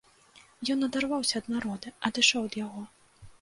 [0.73, 2.81] Ён адарваўся ад народа, адышоў ад яго.